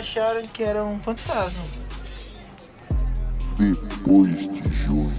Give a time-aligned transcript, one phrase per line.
[0.00, 1.62] acharam que era um fantasma.
[3.58, 5.10] Depois de junho.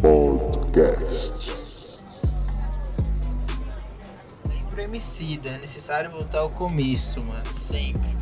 [0.00, 1.34] Podcast.
[4.48, 8.17] Lembra Emicida, é necessário voltar ao começo, mano, sempre.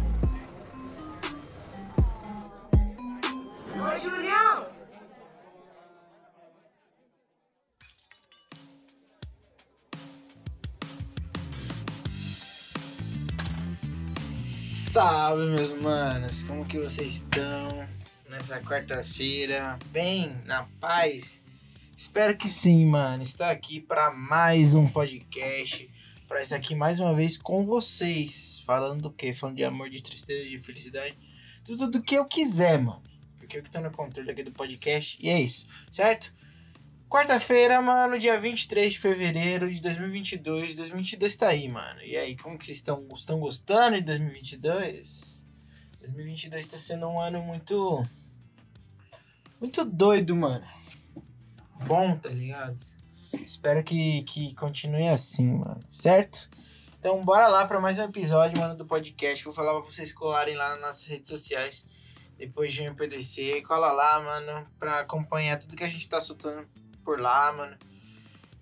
[14.97, 17.87] Salve, meus manos, como que vocês estão
[18.31, 19.79] nessa quarta-feira?
[19.91, 21.43] Bem, na paz?
[21.95, 23.23] Espero que sim, mano.
[23.23, 25.87] Está aqui para mais um podcast,
[26.27, 29.35] para estar aqui mais uma vez com vocês, falando do que?
[29.35, 31.15] Falando de amor, de tristeza, de felicidade,
[31.63, 33.03] tudo do que eu quiser, mano.
[33.39, 36.33] Porque eu que tô no controle aqui do podcast e é isso, certo?
[37.09, 40.75] Quarta-feira, mano, dia 23 de fevereiro de 2022.
[40.75, 42.03] 2022 tá aí, mano.
[42.03, 45.47] E aí, como que vocês estão, estão gostando de 2022?
[46.01, 48.03] 2022 tá sendo um ano muito.
[49.61, 50.67] Muito doido, mano.
[51.87, 52.77] Bom, tá ligado?
[53.35, 55.81] Espero que, que continue assim, mano.
[55.89, 56.51] Certo?
[56.99, 59.45] Então, bora lá pra mais um episódio, mano, do podcast.
[59.45, 61.87] Vou falar pra vocês colarem lá nas nossas redes sociais.
[62.37, 63.63] Depois de um PDC.
[63.63, 66.69] Cola lá, mano, pra acompanhar tudo que a gente tá soltando
[67.07, 67.77] por lá, mano.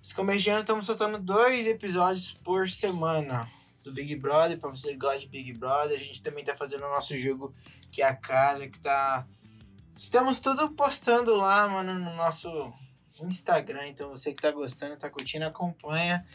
[0.02, 3.48] Esse começo de ano estamos soltando dois episódios por semana
[3.82, 5.98] do Big Brother, pra você que gosta de Big Brother.
[5.98, 7.54] A gente também tá fazendo o nosso jogo,
[7.90, 9.26] que é a casa, que tá.
[9.90, 12.50] Estamos tudo postando lá, mano, no nosso
[13.22, 13.86] Instagram.
[13.86, 16.26] Então você que tá gostando, tá curtindo, acompanha.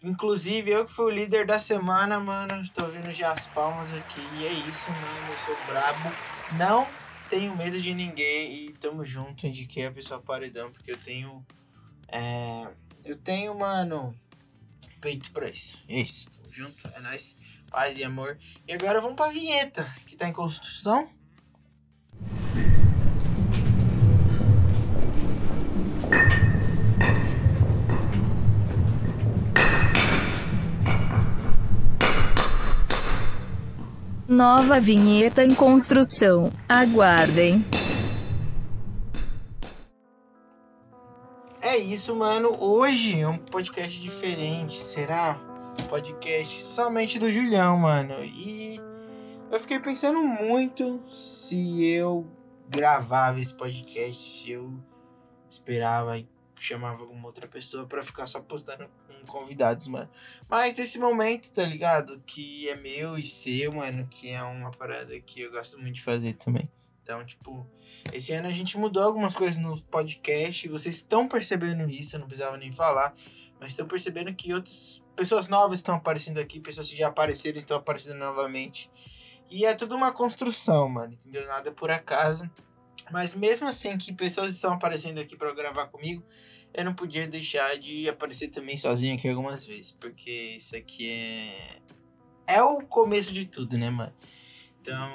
[0.00, 2.62] Inclusive, eu que fui o líder da semana, mano.
[2.72, 4.20] Tô ouvindo já as palmas aqui.
[4.38, 5.32] E é isso, mano.
[5.32, 6.12] Eu sou brabo.
[6.56, 6.99] Não
[7.30, 9.46] tenho medo de ninguém e tamo junto.
[9.46, 11.46] Indiquei a pessoa paredão porque eu tenho.
[12.08, 12.68] É,
[13.04, 14.12] eu tenho, mano,
[15.00, 15.80] peito pra isso.
[15.88, 17.36] É isso, tamo junto, é nóis.
[17.70, 18.36] Paz e amor.
[18.66, 21.08] E agora vamos pra vinheta que tá em construção.
[34.30, 36.52] Nova vinheta em construção.
[36.68, 37.64] Aguardem.
[41.60, 42.56] É isso, mano.
[42.62, 45.36] Hoje é um podcast diferente, será?
[45.82, 48.22] Um podcast somente do Julião, mano.
[48.22, 48.80] E
[49.50, 52.24] eu fiquei pensando muito se eu
[52.68, 54.72] gravava esse podcast, se eu
[55.50, 58.88] esperava e chamava alguma outra pessoa pra ficar só postando
[59.26, 60.08] convidados, mano.
[60.48, 62.20] Mas esse momento, tá ligado?
[62.26, 66.02] Que é meu e seu, mano, que é uma parada que eu gosto muito de
[66.02, 66.68] fazer também.
[67.02, 67.66] Então, tipo,
[68.12, 72.26] esse ano a gente mudou algumas coisas no podcast vocês estão percebendo isso, eu não
[72.28, 73.14] precisava nem falar,
[73.58, 77.76] mas estão percebendo que outras pessoas novas estão aparecendo aqui, pessoas que já apareceram estão
[77.76, 78.90] aparecendo novamente.
[79.50, 81.44] E é tudo uma construção, mano, entendeu?
[81.46, 82.48] Nada por acaso.
[83.10, 86.24] Mas mesmo assim que pessoas estão aparecendo aqui para gravar comigo,
[86.72, 91.80] eu não podia deixar de aparecer também sozinho aqui algumas vezes, porque isso aqui é
[92.50, 94.12] é o começo de tudo, né, mano?
[94.80, 95.08] Então,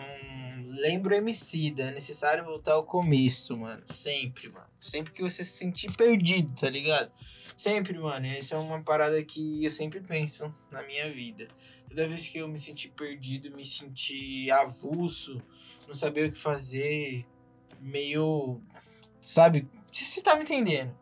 [0.82, 3.82] lembra o Emicida, é necessário voltar ao começo, mano.
[3.86, 4.70] Sempre, mano.
[4.80, 7.12] Sempre que você se sentir perdido, tá ligado?
[7.58, 8.26] Sempre, mano.
[8.26, 11.48] Essa é uma parada que eu sempre penso na minha vida.
[11.90, 15.42] Toda vez que eu me senti perdido, me senti avulso,
[15.88, 17.26] não saber o que fazer,
[17.82, 18.62] meio.
[19.20, 19.68] Sabe?
[19.92, 20.96] Você tá me entendendo?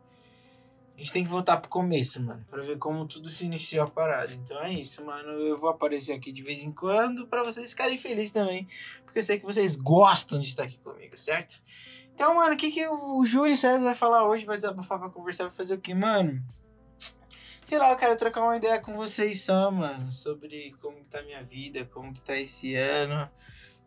[0.94, 3.90] A gente tem que voltar pro começo, mano, pra ver como tudo se iniciou a
[3.90, 4.32] parada.
[4.32, 5.28] Então é isso, mano.
[5.30, 8.68] Eu vou aparecer aqui de vez em quando pra vocês ficarem felizes também.
[9.04, 11.60] Porque eu sei que vocês gostam de estar aqui comigo, certo?
[12.14, 14.46] Então, mano, o que, que o Júlio César vai falar hoje?
[14.46, 16.40] Vai desabafar pra conversar, vai fazer o quê, mano?
[17.60, 21.22] Sei lá, eu quero trocar uma ideia com vocês só, mano, sobre como que tá
[21.22, 23.28] minha vida, como que tá esse ano.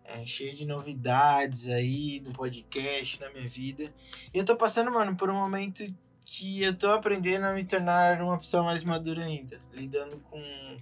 [0.04, 3.94] É, cheio de novidades aí do podcast na minha vida.
[4.34, 5.86] E eu tô passando, mano, por um momento
[6.30, 10.78] que eu tô aprendendo a me tornar uma pessoa mais madura ainda, lidando com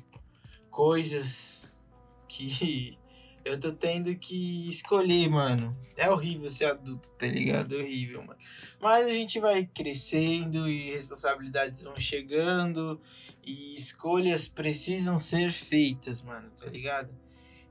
[0.72, 1.86] coisas
[2.28, 2.98] que
[3.46, 5.78] eu tô tendo que escolher, mano.
[5.96, 7.76] É horrível ser adulto, tá ligado?
[7.76, 8.40] É horrível, mano.
[8.82, 13.00] Mas a gente vai crescendo e responsabilidades vão chegando
[13.44, 17.16] e escolhas precisam ser feitas, mano, tá ligado?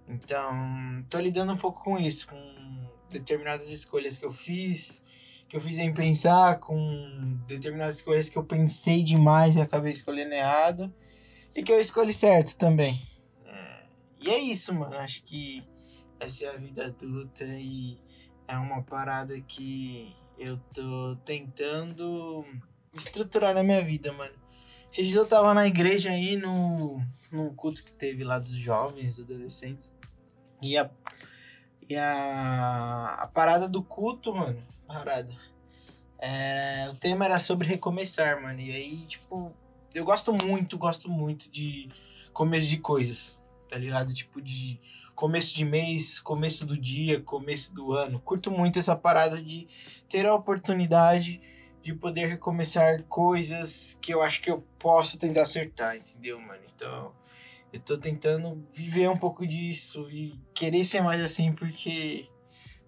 [0.07, 5.03] Então, tô lidando um pouco com isso, com determinadas escolhas que eu fiz
[5.55, 10.35] que eu fiz em pensar com determinadas coisas que eu pensei demais e acabei escolhendo
[10.35, 10.93] errado.
[11.55, 13.07] E que eu escolhi certo também.
[13.47, 13.85] É,
[14.21, 14.97] e é isso, mano.
[14.97, 15.63] Acho que
[16.19, 17.97] essa é a vida adulta e
[18.49, 22.45] é uma parada que eu tô tentando
[22.93, 24.35] estruturar na minha vida, mano.
[24.91, 27.01] Esses dias eu tava na igreja aí no,
[27.31, 29.95] no culto que teve lá dos jovens, adolescentes.
[30.61, 30.91] E a,
[31.89, 35.35] e a, a parada do culto, mano, parada.
[36.19, 38.61] É, o tema era sobre recomeçar, mano.
[38.61, 39.55] E aí, tipo,
[39.95, 41.89] eu gosto muito, gosto muito de
[42.33, 44.13] começo de coisas, tá ligado?
[44.13, 44.81] Tipo, de
[45.15, 48.19] começo de mês, começo do dia, começo do ano.
[48.21, 49.67] Curto muito essa parada de
[50.09, 51.41] ter a oportunidade
[51.81, 56.63] de poder recomeçar coisas que eu acho que eu posso tentar acertar, entendeu, mano?
[56.75, 57.13] Então,
[57.73, 62.27] eu tô tentando viver um pouco disso e querer ser mais assim, porque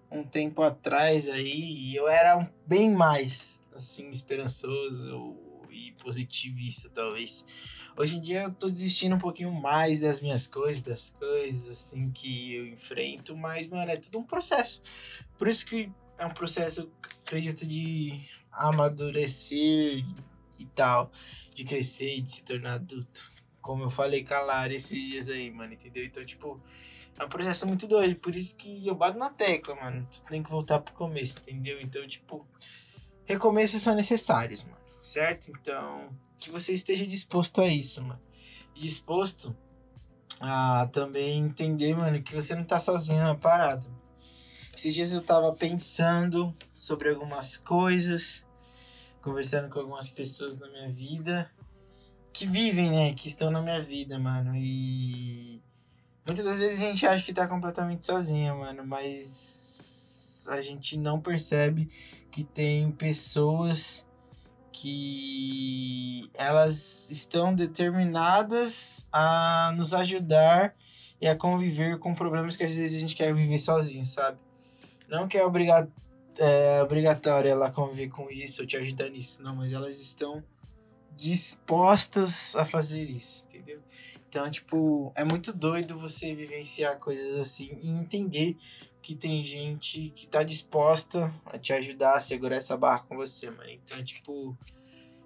[0.09, 5.35] um tempo atrás aí eu era bem mais, assim, esperançoso
[5.69, 7.45] e positivista, talvez.
[7.95, 12.11] Hoje em dia eu tô desistindo um pouquinho mais das minhas coisas, das coisas assim
[12.11, 14.81] que eu enfrento, mas, mano, é tudo um processo.
[15.37, 16.91] Por isso que é um processo,
[17.25, 18.21] acredito, de
[18.51, 20.03] amadurecer
[20.59, 21.11] e tal,
[21.53, 23.31] de crescer e de se tornar adulto.
[23.61, 26.05] Como eu falei com a Lara esses dias aí, mano, entendeu?
[26.05, 26.61] Então, tipo,
[27.19, 30.07] é um processo muito doido, por isso que eu bato na tecla, mano.
[30.11, 31.79] Tu tem que voltar pro começo, entendeu?
[31.81, 32.47] Então, tipo,
[33.25, 35.49] recomeços são necessários, mano, certo?
[35.49, 36.09] Então,
[36.39, 38.21] que você esteja disposto a isso, mano.
[38.75, 39.55] Disposto
[40.39, 43.87] a também entender, mano, que você não tá sozinho na parada.
[44.75, 48.45] Esses dias eu tava pensando sobre algumas coisas,
[49.23, 51.51] conversando com algumas pessoas na minha vida,
[52.31, 55.63] que vivem, né, que estão na minha vida, mano, e
[56.27, 61.21] muitas das vezes a gente acha que tá completamente sozinha, mano, mas a gente não
[61.21, 61.89] percebe
[62.29, 64.05] que tem pessoas
[64.73, 70.75] que elas estão determinadas a nos ajudar
[71.19, 74.37] e a conviver com problemas que às vezes a gente quer viver sozinho, sabe?
[75.07, 75.91] Não que é, obrigado,
[76.37, 80.43] é obrigatório ela conviver com isso ou te ajudar nisso, não, mas elas estão
[81.15, 83.81] dispostas a fazer isso, entendeu?
[84.37, 88.55] Então, tipo, é muito doido você vivenciar coisas assim e entender
[89.01, 93.49] que tem gente que tá disposta a te ajudar a segurar essa barra com você,
[93.49, 93.71] mano.
[93.71, 94.55] Então, tipo,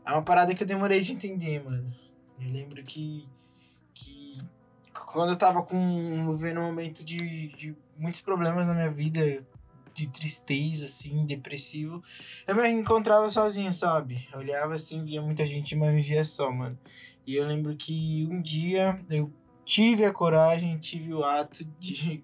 [0.06, 1.94] é uma parada que eu demorei de entender, mano.
[2.40, 3.28] Eu lembro que,
[3.94, 4.38] que
[4.94, 9.46] quando eu tava com, vendo um momento de, de muitos problemas na minha vida,
[9.94, 12.02] de tristeza, assim, depressivo,
[12.48, 14.26] eu me encontrava sozinho, sabe?
[14.32, 16.80] Eu olhava assim, via muita gente, mas me via só, mano.
[17.26, 19.32] E eu lembro que um dia eu
[19.66, 22.24] tive a coragem, tive o ato de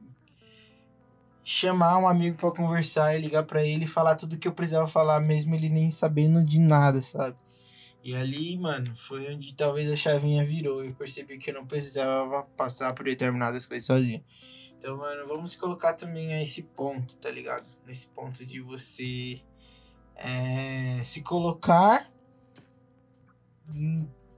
[1.44, 4.88] chamar um amigo para conversar e ligar para ele e falar tudo que eu precisava
[4.88, 7.38] falar, mesmo ele nem sabendo de nada, sabe?
[8.04, 10.84] E ali, mano, foi onde talvez a chavinha virou.
[10.84, 14.24] Eu percebi que eu não precisava passar por determinadas coisas sozinho.
[14.78, 17.68] Então, mano, vamos colocar também a esse ponto, tá ligado?
[17.86, 19.42] Nesse ponto de você
[20.16, 22.12] é, se colocar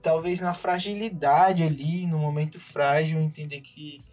[0.01, 4.03] talvez na fragilidade ali, no momento frágil, entender que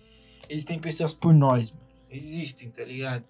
[0.48, 3.26] existem pessoas por nós, mano existem, tá ligado?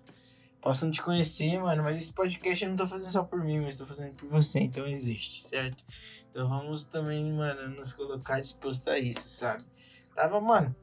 [0.61, 3.61] Posso não te conhecer, mano, mas esse podcast eu não tô fazendo só por mim,
[3.61, 5.85] mas tô fazendo por você, então existe, certo?
[6.31, 9.65] Então vamos também, mano, nos colocar disposto a isso, sabe?
[10.15, 10.75] Tava, mano,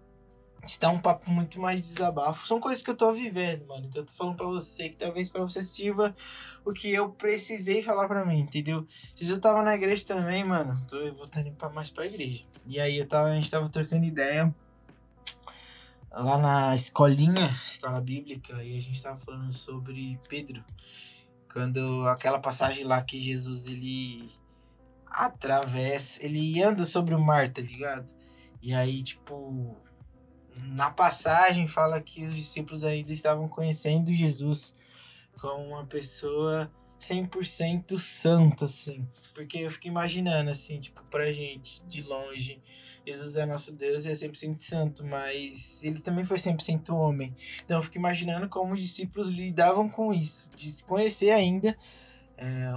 [0.66, 2.48] está um papo muito mais desabafo.
[2.48, 3.86] São coisas que eu tô vivendo, mano.
[3.86, 6.16] Então eu tô falando pra você que talvez para você sirva
[6.64, 8.88] o que eu precisei falar pra mim, entendeu?
[9.16, 12.44] Se eu tava na igreja também, mano, tô voltando pra mais pra igreja.
[12.66, 14.54] E aí eu tava, a gente tava trocando ideia
[16.12, 20.64] lá na escolinha, escola bíblica, e a gente estava falando sobre Pedro.
[21.52, 24.30] Quando aquela passagem lá que Jesus ele
[25.08, 28.14] atravessa, ele anda sobre o mar, tá ligado?
[28.62, 29.76] E aí, tipo,
[30.56, 34.74] na passagem fala que os discípulos ainda estavam conhecendo Jesus
[35.40, 39.08] como uma pessoa 100% santa, assim.
[39.34, 42.62] Porque eu fico imaginando, assim, tipo, pra gente, de longe,
[43.06, 47.36] Jesus é nosso Deus e é 100% santo, mas ele também foi 100% homem.
[47.64, 51.78] Então eu fico imaginando como os discípulos lidavam com isso, de se conhecer ainda,
[52.38, 52.72] é,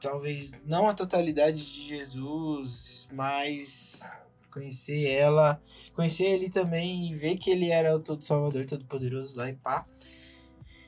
[0.00, 4.08] talvez não a totalidade de Jesus, mas
[4.54, 5.60] conhecer ela,
[5.92, 9.54] conhecer ele também e ver que ele era o todo salvador, todo poderoso lá e
[9.54, 9.84] pá.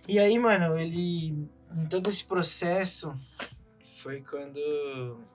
[0.07, 3.13] E aí, mano, ele em todo esse processo
[3.83, 4.59] foi quando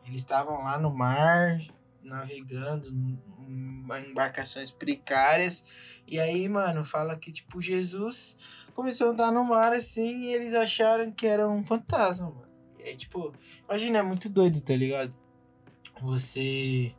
[0.07, 1.59] eles estavam lá no mar,
[2.01, 5.61] navegando em embarcações precárias.
[6.07, 8.37] E aí, mano, fala que, tipo, Jesus
[8.73, 12.49] começou a andar no mar assim e eles acharam que era um fantasma, mano.
[12.97, 13.33] Tipo,
[13.69, 15.13] imagina, é muito doido, tá ligado?
[16.01, 16.95] Você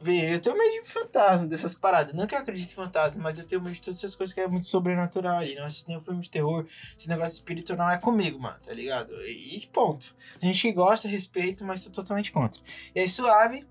[0.00, 2.12] Vê, eu tenho medo de fantasma, dessas paradas.
[2.12, 4.40] Não que eu acredite em fantasma, mas eu tenho medo de todas essas coisas que
[4.40, 5.56] é muito sobrenatural ali.
[5.56, 6.66] Não assisto nenhum filme de terror.
[6.96, 9.12] Esse negócio de espírito não é comigo, mano, tá ligado?
[9.26, 10.14] E, ponto.
[10.40, 12.60] Tem gente que gosta, respeito, mas sou totalmente contra.
[12.94, 13.66] E aí, suave.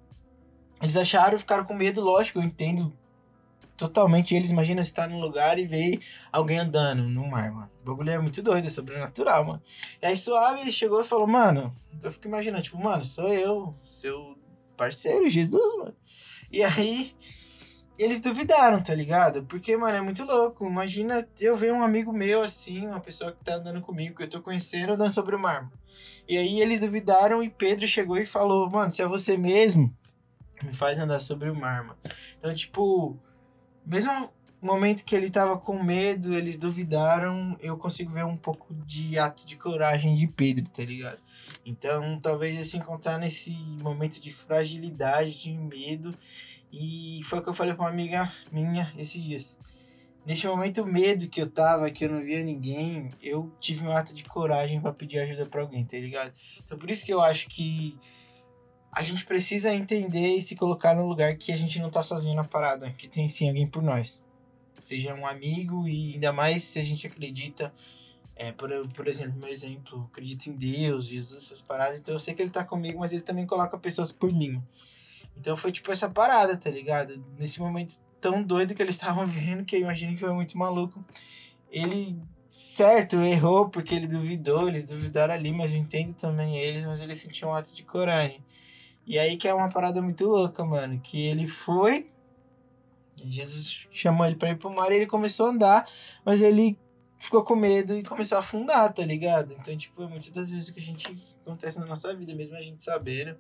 [0.81, 2.93] Eles acharam, ficaram com medo, lógico, eu entendo
[3.77, 4.50] totalmente eles.
[4.50, 6.00] Imagina você tá num lugar e vê
[6.31, 7.71] alguém andando no mar, mano.
[7.81, 9.62] O bagulho é muito doido, é sobrenatural, mano.
[10.01, 13.75] E aí suave, ele chegou e falou, mano, eu fico imaginando, tipo, mano, sou eu,
[13.81, 14.38] seu
[14.75, 15.95] parceiro, Jesus, mano.
[16.51, 17.13] E aí,
[17.98, 19.44] eles duvidaram, tá ligado?
[19.46, 20.66] Porque, mano, é muito louco.
[20.66, 24.30] Imagina eu ver um amigo meu assim, uma pessoa que tá andando comigo, que eu
[24.30, 25.70] tô conhecendo, andando sobre o mar.
[26.27, 29.96] E aí eles duvidaram e Pedro chegou e falou: Mano, se é você mesmo,
[30.63, 31.96] me faz andar sobre o mano.
[32.38, 33.18] Então, tipo,
[33.86, 34.32] mesmo
[34.65, 39.45] momento que ele tava com medo, eles duvidaram, eu consigo ver um pouco de ato
[39.45, 41.19] de coragem de Pedro, tá ligado?
[41.65, 46.17] Então, talvez se encontrar nesse momento de fragilidade, de medo
[46.71, 49.59] e foi o que eu falei pra uma amiga minha esses dias.
[50.25, 54.13] Neste momento, medo que eu tava, que eu não via ninguém, eu tive um ato
[54.13, 56.33] de coragem para pedir ajuda para alguém, tá ligado?
[56.65, 57.97] Então por isso que eu acho que
[58.91, 62.35] a gente precisa entender e se colocar no lugar que a gente não tá sozinho
[62.35, 64.21] na parada, que tem sim alguém por nós.
[64.81, 67.74] Seja um amigo e ainda mais se a gente acredita,
[68.36, 72.34] é, por, por exemplo, meu exemplo, acredito em Deus, Jesus, essas paradas, então eu sei
[72.34, 74.62] que ele tá comigo, mas ele também coloca pessoas por mim.
[75.39, 77.24] Então foi tipo essa parada, tá ligado?
[77.38, 81.03] Nesse momento tão doido que eles estavam vivendo, que eu imagino que foi muito maluco.
[81.72, 82.19] Ele,
[82.50, 87.15] certo, errou porque ele duvidou, eles duvidaram ali, mas eu entendo também eles, mas ele
[87.15, 88.43] sentiu um ato de coragem.
[89.05, 92.10] E aí que é uma parada muito louca, mano, que ele foi,
[93.25, 95.89] Jesus chamou ele pra ir pro mar e ele começou a andar,
[96.25, 96.77] mas ele
[97.19, 99.53] ficou com medo e começou a afundar, tá ligado?
[99.53, 101.07] Então, tipo, é muitas das vezes que a gente
[101.41, 103.36] acontece na nossa vida, mesmo a gente sabendo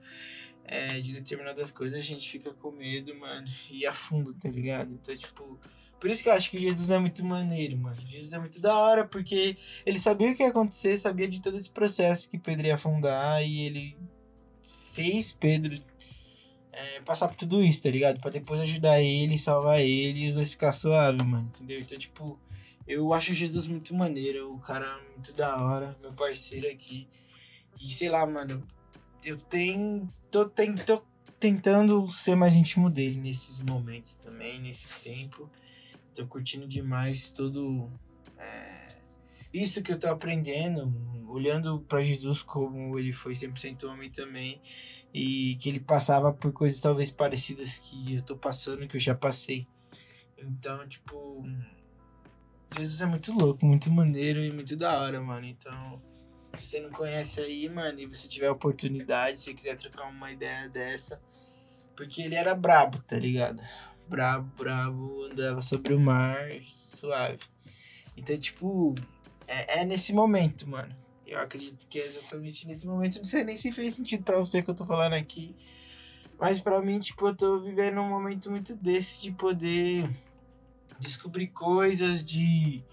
[0.63, 4.91] é, de determinadas coisas, a gente fica com medo, mano, e afunda, tá ligado?
[4.93, 5.59] Então, tipo,
[5.99, 7.97] por isso que eu acho que Jesus é muito maneiro, mano.
[8.05, 11.57] Jesus é muito da hora, porque ele sabia o que ia acontecer, sabia de todo
[11.57, 13.97] esse processo que Pedro ia afundar, e ele
[14.93, 15.79] fez Pedro
[16.77, 18.19] é, passar por tudo isso, tá ligado?
[18.19, 21.79] Pra depois ajudar ele, salvar ele e os dois ficar suave, mano, entendeu?
[21.79, 22.39] Então, tipo,
[22.87, 27.07] eu acho Jesus muito maneiro, o cara muito da hora, meu parceiro aqui.
[27.81, 28.63] E sei lá, mano,
[29.25, 30.07] eu tenho.
[30.29, 31.01] Tô, tenho, tô
[31.39, 35.49] tentando ser mais íntimo dele nesses momentos também, nesse tempo.
[36.13, 37.89] Tô curtindo demais todo.
[39.61, 40.93] Isso que eu tô aprendendo,
[41.27, 44.61] olhando para Jesus como ele foi 100% homem também,
[45.13, 49.15] e que ele passava por coisas talvez parecidas que eu tô passando, que eu já
[49.15, 49.67] passei.
[50.37, 51.43] Então, tipo.
[52.75, 55.47] Jesus é muito louco, muito maneiro e muito da hora, mano.
[55.47, 56.01] Então
[56.57, 60.67] se você não conhece aí, mano, e você tiver oportunidade, se quiser trocar uma ideia
[60.69, 61.21] dessa.
[61.95, 63.61] Porque ele era brabo, tá ligado?
[64.07, 67.39] Brabo, brabo, andava sobre o mar, suave.
[68.15, 68.95] Então, tipo,
[69.47, 70.95] é, é nesse momento, mano.
[71.25, 73.17] Eu acredito que é exatamente nesse momento.
[73.17, 75.55] Não sei nem se fez sentido para você que eu tô falando aqui.
[76.39, 80.09] Mas para mim, tipo, eu tô vivendo um momento muito desse de poder
[80.99, 82.83] descobrir coisas, de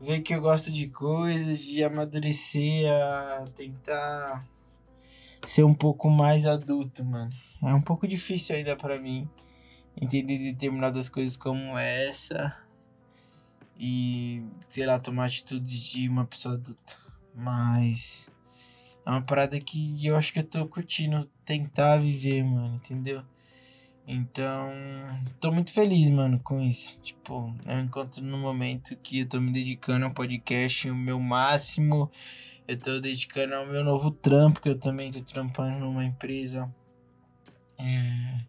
[0.00, 4.46] ver que eu gosto de coisas, de amadurecer a tentar
[5.46, 7.32] ser um pouco mais adulto, mano.
[7.62, 9.28] É um pouco difícil ainda para mim
[10.00, 12.54] entender determinadas coisas como essa
[13.78, 16.96] e, sei lá, tomar atitude de uma pessoa adulta.
[17.34, 18.30] Mas
[19.04, 23.22] é uma parada que eu acho que eu tô curtindo tentar viver, mano, entendeu?
[24.08, 24.70] Então,
[25.40, 27.00] tô muito feliz, mano, com isso.
[27.00, 32.10] Tipo, eu encontro no momento que eu tô me dedicando ao podcast o meu máximo.
[32.68, 36.72] Eu tô dedicando ao meu novo trampo, que eu também tô trampando numa empresa.
[37.78, 38.40] É,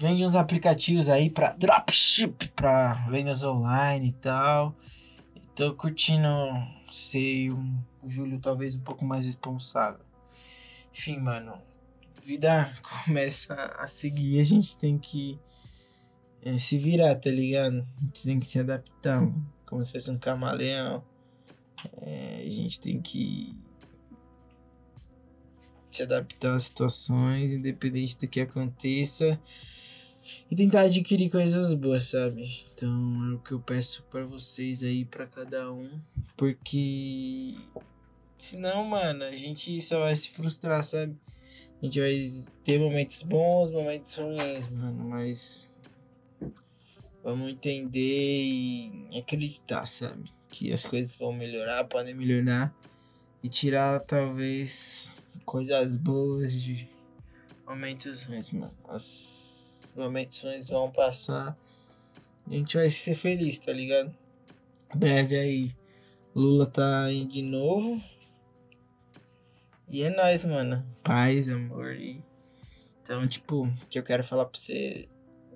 [0.00, 4.74] vende uns aplicativos aí pra dropship, pra vendas online e tal.
[5.54, 6.28] Tô curtindo
[6.90, 10.00] ser um Júlio talvez um pouco mais responsável.
[10.92, 11.58] Enfim, mano,
[12.22, 12.72] vida
[13.04, 15.38] começa a seguir, a gente tem que
[16.42, 17.86] é, se virar, tá ligado?
[17.96, 19.20] A gente tem que se adaptar,
[19.66, 21.04] como se fosse um camaleão.
[22.00, 23.54] É, a gente tem que
[25.90, 29.40] se adaptar às situações, independente do que aconteça.
[30.50, 32.48] E tentar adquirir coisas boas, sabe?
[32.72, 36.00] Então é o que eu peço para vocês aí, para cada um.
[36.36, 37.54] Porque
[38.38, 41.16] senão, mano, a gente só vai se frustrar, sabe?
[41.80, 42.16] A gente vai
[42.64, 45.70] ter momentos bons, momentos ruins, mano, mas
[47.22, 50.32] vamos entender e acreditar, sabe?
[50.48, 52.74] Que as coisas vão melhorar, podem melhorar
[53.42, 56.88] e tirar talvez coisas boas de
[57.66, 58.74] momentos ruins, mano.
[58.88, 59.57] Os
[59.98, 61.56] momentos vão passar
[62.50, 64.14] a gente vai ser feliz, tá ligado?
[64.94, 65.70] Breve aí,
[66.34, 68.02] Lula tá aí de novo.
[69.86, 70.82] E é nóis, mano.
[71.02, 71.94] Paz, amor.
[73.02, 75.06] Então, tipo, o que eu quero falar pra você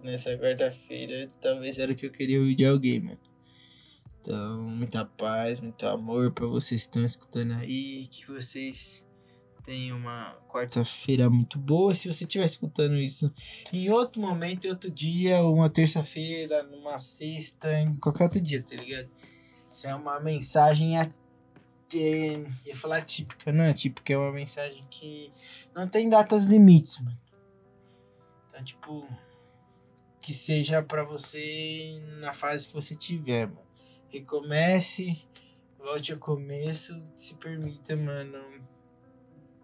[0.03, 3.21] nessa quarta-feira, talvez era o que eu queria ouvir de alguém, mano.
[4.21, 8.07] Então, muita paz, muito amor pra vocês que estão escutando aí.
[8.09, 9.07] Que vocês
[9.63, 11.95] tenham uma quarta-feira muito boa.
[11.95, 13.33] Se você estiver escutando isso
[13.73, 18.77] em outro momento, em outro dia, uma terça-feira, numa sexta, em qualquer outro dia, tá
[18.77, 19.09] ligado?
[19.71, 21.15] Isso é uma mensagem até.
[22.65, 25.33] ia falar típica, não é típica, é uma mensagem que
[25.75, 27.19] não tem datas limites, mano.
[28.49, 29.09] Então, tipo,
[30.21, 33.63] que seja pra você na fase que você tiver, mano.
[34.09, 35.19] Recomece,
[35.79, 38.39] volte ao começo, se permita, mano,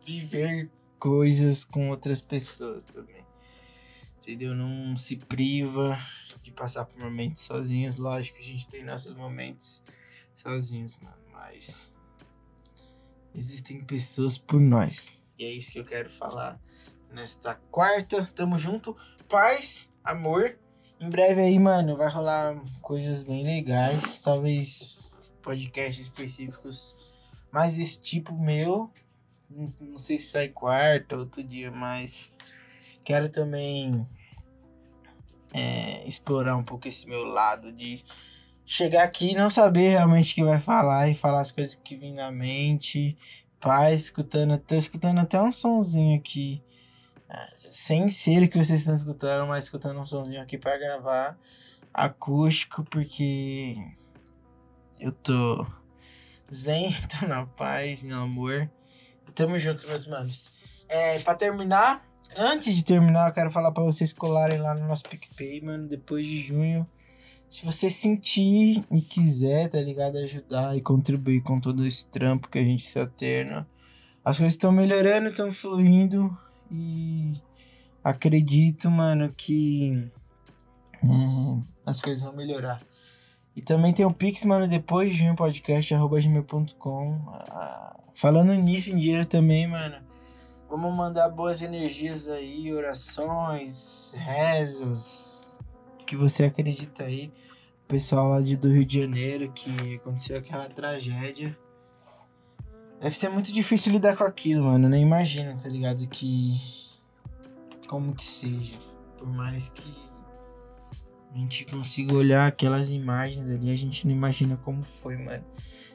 [0.09, 3.27] viver coisas com outras pessoas também.
[4.17, 4.55] Entendeu?
[4.55, 5.99] Não se priva
[6.43, 7.97] de passar por momentos sozinhos.
[7.97, 9.83] Lógico que a gente tem nossos momentos
[10.35, 11.17] sozinhos, mano.
[11.33, 11.93] Mas
[13.35, 15.17] existem pessoas por nós.
[15.39, 16.61] E é isso que eu quero falar
[17.13, 18.25] nesta quarta.
[18.35, 18.97] Tamo junto.
[19.29, 20.59] Paz, amor.
[21.01, 24.19] Em breve aí, mano, vai rolar coisas bem legais.
[24.19, 24.97] Talvez
[25.43, 26.97] podcasts específicos
[27.53, 28.91] mais desse tipo meu.
[29.51, 32.33] Não, sei se sai quarta, outro dia, mas
[33.05, 34.07] quero também
[35.53, 38.05] é, explorar um pouco esse meu lado de
[38.65, 41.97] chegar aqui e não saber realmente o que vai falar e falar as coisas que
[41.97, 43.17] vêm na mente.
[43.59, 46.63] Pai, escutando, tô escutando até um sonzinho aqui.
[47.57, 51.39] Sem ser o que vocês estão escutando, mas escutando um sonzinho aqui para gravar
[51.93, 53.77] acústico, porque
[55.01, 55.67] eu tô
[56.53, 58.71] zen, tô na paz, no amor.
[59.35, 60.51] Tamo junto, meus manos.
[60.89, 62.07] É, pra terminar,
[62.37, 66.27] antes de terminar, eu quero falar pra vocês colarem lá no nosso PicPay, mano, depois
[66.27, 66.87] de junho.
[67.49, 70.19] Se você sentir e quiser, tá ligado?
[70.19, 73.67] Ajudar e contribuir com todo esse trampo que a gente está tendo.
[74.25, 76.37] As coisas estão melhorando, estão fluindo.
[76.71, 77.33] E
[78.05, 80.11] acredito, mano, que
[81.03, 82.81] é, as coisas vão melhorar.
[83.59, 87.21] E também tem o Pix, mano, depois de um podcast, arroba gmail.com.
[87.29, 89.97] Ah, falando nisso, em dinheiro também, mano.
[90.71, 95.59] Vamos mandar boas energias aí, orações, rezas,
[96.07, 97.33] que você acredita aí.
[97.83, 101.59] O pessoal lá de, do Rio de Janeiro, que aconteceu aquela tragédia.
[103.01, 104.89] Deve ser muito difícil lidar com aquilo, mano.
[104.89, 106.07] Nem imagino, tá ligado?
[106.07, 106.61] Que.
[107.89, 108.77] Como que seja.
[109.17, 109.93] Por mais que
[111.33, 115.45] a gente consiga olhar aquelas imagens ali, a gente não imagina como foi, mano.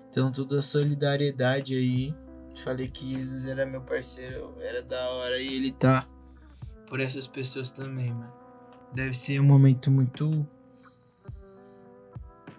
[0.10, 2.16] Então, toda a solidariedade aí.
[2.64, 6.08] Falei que Jesus era meu parceiro, era da hora e ele tá
[6.86, 8.32] por essas pessoas também, mano.
[8.94, 10.48] Deve ser um momento muito.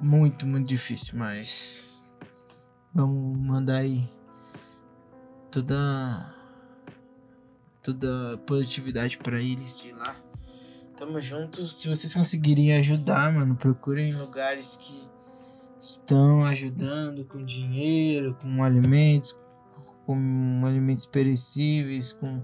[0.01, 2.05] Muito, muito difícil, mas.
[2.93, 4.11] Vamos mandar aí
[5.49, 6.35] toda.
[7.81, 10.17] toda positividade pra eles de lá.
[10.97, 11.67] Tamo junto.
[11.67, 15.09] Se vocês conseguirem ajudar, mano, procurem lugares que
[15.81, 19.35] estão ajudando com dinheiro, com alimentos,
[20.07, 22.41] com alimentos perecíveis, com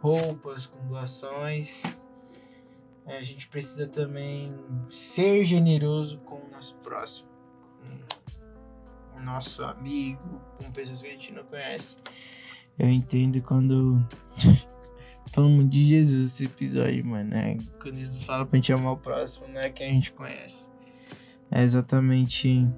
[0.00, 1.82] roupas, com doações.
[3.06, 4.54] É, a gente precisa também
[4.88, 7.28] ser generoso com o nosso próximo,
[9.12, 11.98] com o nosso amigo, com pessoas que a gente não conhece.
[12.78, 14.00] Eu entendo quando
[15.32, 17.30] falamos de Jesus esse episódio, mano.
[17.30, 17.56] Né?
[17.80, 20.68] Quando Jesus fala pra gente amar o próximo, não é quem a gente conhece.
[21.50, 22.68] É exatamente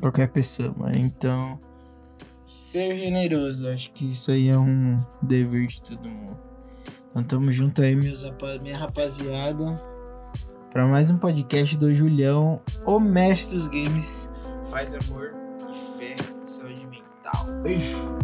[0.00, 0.96] qualquer pessoa, mano.
[0.96, 1.58] Então,
[2.44, 6.36] ser generoso, acho que isso aí é um dever de todo mundo.
[7.10, 9.80] Então, tamo junto aí, meus, rapa- minha rapaziada.
[10.72, 14.28] Pra mais um podcast do Julião, o mestre dos games.
[14.72, 15.32] Paz, amor
[15.72, 17.46] e fé, saúde mental.
[17.62, 18.18] Beijo!